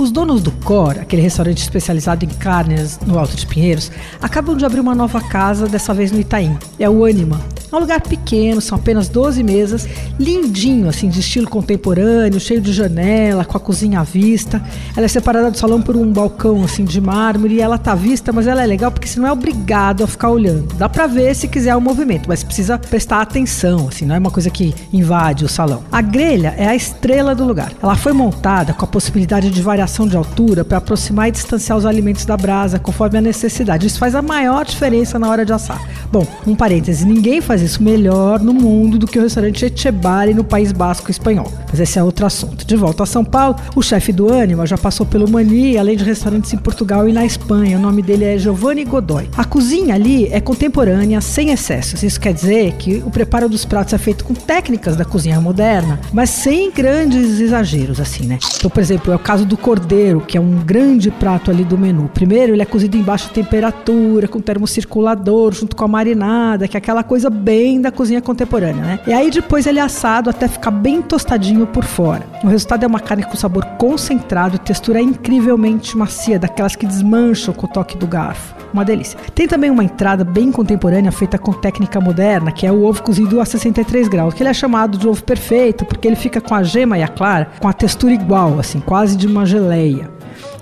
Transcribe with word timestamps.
Os 0.00 0.10
donos 0.10 0.40
do 0.40 0.50
Cor, 0.50 0.96
aquele 0.98 1.20
restaurante 1.20 1.58
especializado 1.58 2.24
em 2.24 2.28
carnes 2.28 2.98
no 3.06 3.18
Alto 3.18 3.36
de 3.36 3.46
Pinheiros, 3.46 3.92
acabam 4.18 4.56
de 4.56 4.64
abrir 4.64 4.80
uma 4.80 4.94
nova 4.94 5.20
casa, 5.20 5.68
dessa 5.68 5.92
vez 5.92 6.10
no 6.10 6.18
Itaim. 6.18 6.56
É 6.78 6.88
o 6.88 7.04
Anima. 7.04 7.38
É 7.72 7.76
um 7.76 7.80
lugar 7.80 8.00
pequeno, 8.00 8.60
são 8.60 8.76
apenas 8.76 9.08
12 9.08 9.44
mesas, 9.44 9.86
lindinho, 10.18 10.88
assim, 10.88 11.08
de 11.08 11.20
estilo 11.20 11.48
contemporâneo, 11.48 12.40
cheio 12.40 12.60
de 12.60 12.72
janela, 12.72 13.44
com 13.44 13.56
a 13.56 13.60
cozinha 13.60 14.00
à 14.00 14.02
vista. 14.02 14.60
Ela 14.96 15.04
é 15.04 15.08
separada 15.08 15.52
do 15.52 15.56
salão 15.56 15.80
por 15.80 15.96
um 15.96 16.12
balcão, 16.12 16.64
assim, 16.64 16.84
de 16.84 17.00
mármore, 17.00 17.54
e 17.54 17.60
ela 17.60 17.78
tá 17.78 17.92
à 17.92 17.94
vista, 17.94 18.32
mas 18.32 18.48
ela 18.48 18.60
é 18.62 18.66
legal 18.66 18.90
porque 18.90 19.06
você 19.06 19.20
não 19.20 19.28
é 19.28 19.32
obrigado 19.32 20.02
a 20.02 20.06
ficar 20.08 20.30
olhando. 20.30 20.74
Dá 20.74 20.88
pra 20.88 21.06
ver 21.06 21.32
se 21.36 21.46
quiser 21.46 21.76
o 21.76 21.80
movimento, 21.80 22.26
mas 22.26 22.42
precisa 22.42 22.76
prestar 22.76 23.20
atenção, 23.20 23.86
assim, 23.86 24.04
não 24.04 24.16
é 24.16 24.18
uma 24.18 24.32
coisa 24.32 24.50
que 24.50 24.74
invade 24.92 25.44
o 25.44 25.48
salão. 25.48 25.84
A 25.92 26.02
grelha 26.02 26.52
é 26.56 26.66
a 26.66 26.74
estrela 26.74 27.36
do 27.36 27.44
lugar. 27.44 27.72
Ela 27.80 27.94
foi 27.94 28.12
montada 28.12 28.72
com 28.72 28.84
a 28.84 28.88
possibilidade 28.88 29.48
de 29.48 29.62
de 30.06 30.16
altura 30.16 30.64
para 30.64 30.78
aproximar 30.78 31.28
e 31.28 31.32
distanciar 31.32 31.76
os 31.76 31.86
alimentos 31.86 32.24
da 32.24 32.36
brasa, 32.36 32.78
conforme 32.78 33.18
a 33.18 33.20
necessidade. 33.20 33.86
Isso 33.86 33.98
faz 33.98 34.14
a 34.14 34.22
maior 34.22 34.64
diferença 34.64 35.18
na 35.18 35.28
hora 35.28 35.44
de 35.44 35.52
assar. 35.52 35.80
Bom, 36.12 36.26
um 36.46 36.54
parêntese, 36.54 37.04
ninguém 37.04 37.40
faz 37.40 37.62
isso 37.62 37.82
melhor 37.82 38.40
no 38.40 38.52
mundo 38.52 38.98
do 38.98 39.06
que 39.06 39.18
o 39.18 39.22
restaurante 39.22 39.64
Etchebari 39.64 40.34
no 40.34 40.44
País 40.44 40.72
Basco 40.72 41.10
espanhol. 41.10 41.52
Mas 41.70 41.80
esse 41.80 41.98
é 41.98 42.02
outro 42.02 42.26
assunto. 42.26 42.66
De 42.66 42.76
volta 42.76 43.02
a 43.02 43.06
São 43.06 43.24
Paulo, 43.24 43.56
o 43.74 43.82
chefe 43.82 44.12
do 44.12 44.32
Anima 44.32 44.66
já 44.66 44.76
passou 44.76 45.06
pelo 45.06 45.28
Mani, 45.28 45.78
além 45.78 45.96
de 45.96 46.04
restaurantes 46.04 46.52
em 46.52 46.58
Portugal 46.58 47.08
e 47.08 47.12
na 47.12 47.24
Espanha. 47.24 47.78
O 47.78 47.80
nome 47.80 48.02
dele 48.02 48.24
é 48.24 48.38
Giovanni 48.38 48.84
Godoy. 48.84 49.28
A 49.36 49.44
cozinha 49.44 49.94
ali 49.94 50.26
é 50.26 50.40
contemporânea, 50.40 51.20
sem 51.20 51.50
excessos. 51.50 52.02
Isso 52.02 52.20
quer 52.20 52.32
dizer 52.32 52.72
que 52.72 53.02
o 53.06 53.10
preparo 53.10 53.48
dos 53.48 53.64
pratos 53.64 53.94
é 53.94 53.98
feito 53.98 54.24
com 54.24 54.34
técnicas 54.34 54.96
da 54.96 55.04
cozinha 55.04 55.40
moderna, 55.40 56.00
mas 56.12 56.30
sem 56.30 56.70
grandes 56.70 57.40
exageros, 57.40 58.00
assim, 58.00 58.26
né? 58.26 58.38
Então, 58.56 58.70
por 58.70 58.80
exemplo, 58.80 59.12
é 59.12 59.16
o 59.16 59.18
caso 59.18 59.44
do 59.44 59.56
cordeiro, 59.70 60.20
que 60.20 60.36
é 60.36 60.40
um 60.40 60.64
grande 60.64 61.12
prato 61.12 61.48
ali 61.48 61.62
do 61.62 61.78
menu. 61.78 62.10
Primeiro, 62.12 62.52
ele 62.52 62.62
é 62.62 62.64
cozido 62.64 62.96
em 62.96 63.02
baixa 63.02 63.28
temperatura, 63.28 64.26
com 64.26 64.40
termocirculador, 64.40 65.52
junto 65.52 65.76
com 65.76 65.84
a 65.84 65.88
marinada, 65.88 66.66
que 66.66 66.76
é 66.76 66.78
aquela 66.78 67.04
coisa 67.04 67.30
bem 67.30 67.80
da 67.80 67.92
cozinha 67.92 68.20
contemporânea, 68.20 68.82
né? 68.82 69.00
E 69.06 69.12
aí 69.12 69.30
depois 69.30 69.68
ele 69.68 69.78
é 69.78 69.82
assado 69.82 70.28
até 70.28 70.48
ficar 70.48 70.72
bem 70.72 71.00
tostadinho 71.00 71.68
por 71.68 71.84
fora. 71.84 72.24
O 72.42 72.48
resultado 72.48 72.82
é 72.82 72.86
uma 72.88 72.98
carne 72.98 73.22
com 73.22 73.36
sabor 73.36 73.64
concentrado 73.78 74.56
e 74.56 74.58
textura 74.58 75.00
incrivelmente 75.00 75.96
macia, 75.96 76.36
daquelas 76.36 76.74
que 76.74 76.84
desmancham 76.84 77.54
com 77.54 77.66
o 77.66 77.70
toque 77.70 77.96
do 77.96 78.08
garfo. 78.08 78.56
Uma 78.72 78.84
delícia. 78.84 79.18
Tem 79.34 79.48
também 79.48 79.70
uma 79.70 79.84
entrada 79.84 80.24
bem 80.24 80.50
contemporânea 80.50 81.10
feita 81.10 81.38
com 81.38 81.52
técnica 81.52 82.00
moderna, 82.00 82.52
que 82.52 82.66
é 82.66 82.72
o 82.72 82.84
ovo 82.84 83.02
cozido 83.02 83.40
a 83.40 83.44
63 83.44 84.08
graus, 84.08 84.34
que 84.34 84.42
ele 84.42 84.50
é 84.50 84.54
chamado 84.54 84.96
de 84.96 85.08
ovo 85.08 85.22
perfeito 85.22 85.84
porque 85.84 86.06
ele 86.06 86.16
fica 86.16 86.40
com 86.40 86.54
a 86.54 86.62
gema 86.62 86.98
e 86.98 87.02
a 87.02 87.08
clara 87.08 87.50
com 87.58 87.68
a 87.68 87.72
textura 87.72 88.12
igual, 88.12 88.58
assim, 88.58 88.80
quase 88.80 89.16
de 89.16 89.26
uma 89.26 89.44
geleia. 89.60 90.10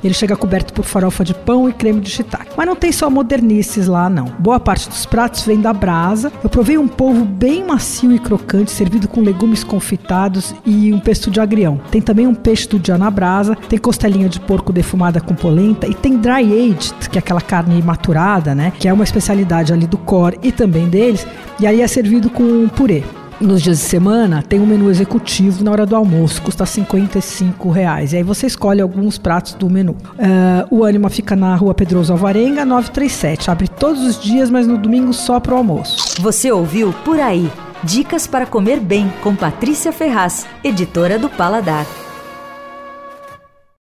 Ele 0.03 0.15
chega 0.15 0.37
coberto 0.37 0.73
por 0.73 0.85
farofa 0.85 1.25
de 1.25 1.35
pão 1.35 1.69
e 1.69 1.73
creme 1.73 2.01
de 2.01 2.09
shiitake. 2.09 2.53
Mas 2.57 2.67
não 2.67 2.77
tem 2.77 2.93
só 2.93 3.11
modernices 3.11 3.89
lá, 3.89 4.09
não. 4.09 4.27
Boa 4.39 4.61
parte 4.61 4.89
dos 4.89 5.05
pratos 5.05 5.43
vem 5.43 5.61
da 5.61 5.73
brasa. 5.73 6.33
Eu 6.43 6.49
provei 6.49 6.79
um 6.79 6.87
polvo 6.87 7.25
bem 7.25 7.65
macio 7.65 8.13
e 8.13 8.19
crocante, 8.19 8.71
servido 8.71 9.09
com 9.09 9.21
legumes 9.21 9.65
confitados 9.65 10.55
e 10.65 10.93
um 10.93 11.01
pesto 11.01 11.31
de 11.31 11.41
agrião. 11.41 11.81
Tem 11.91 12.01
também 12.01 12.29
um 12.29 12.35
peixe 12.35 12.69
do 12.69 12.79
dia 12.79 12.97
na 12.97 13.11
brasa, 13.11 13.57
tem 13.69 13.79
costelinha 13.79 14.29
de 14.29 14.39
porco 14.41 14.73
defumada 14.73 15.21
com 15.21 15.35
polenta 15.35 15.87
e 15.89 15.95
tem 15.95 16.17
dry 16.17 16.45
aged, 16.45 16.95
que 17.11 17.19
é 17.19 17.21
aquela 17.21 17.41
carne 17.41 17.83
maturada, 17.83 18.55
né? 18.55 18.73
Que 18.79 18.87
é 18.87 18.93
uma 18.93 19.05
especialidade 19.05 19.73
ali 19.73 19.87
do 19.87 19.99
core 19.99 20.39
e 20.43 20.53
também 20.53 20.89
deles. 20.89 21.27
E 21.59 21.67
aí 21.67 21.83
é 21.83 21.89
servido 21.89 22.31
com 22.31 22.45
um 22.45 22.69
purê. 22.69 23.03
Nos 23.41 23.63
dias 23.63 23.79
de 23.79 23.85
semana 23.85 24.43
tem 24.43 24.59
um 24.59 24.67
menu 24.67 24.91
executivo 24.91 25.63
na 25.63 25.71
hora 25.71 25.87
do 25.87 25.95
almoço, 25.95 26.43
custa 26.43 26.67
55 26.67 27.71
reais. 27.71 28.13
E 28.13 28.17
aí 28.17 28.23
você 28.23 28.47
escolhe 28.47 28.81
alguns 28.81 29.17
pratos 29.17 29.55
do 29.55 29.71
menu. 29.71 29.93
Uh, 29.93 30.77
o 30.77 30.85
Anima 30.85 31.09
fica 31.09 31.37
na 31.37 31.55
rua 31.55 31.73
Pedroso 31.73 32.13
Alvarenga, 32.13 32.65
937. 32.65 33.49
Abre 33.51 33.69
todos 33.69 34.03
os 34.03 34.21
dias, 34.21 34.51
mas 34.51 34.67
no 34.67 34.77
domingo 34.77 35.13
só 35.13 35.39
para 35.39 35.55
o 35.55 35.59
almoço. 35.59 36.21
Você 36.21 36.51
ouviu 36.51 36.93
Por 37.05 37.21
Aí. 37.21 37.51
Dicas 37.85 38.27
para 38.27 38.45
comer 38.45 38.81
bem 38.81 39.13
com 39.23 39.37
Patrícia 39.37 39.93
Ferraz, 39.93 40.45
editora 40.65 41.17
do 41.17 41.29
Paladar. 41.29 41.87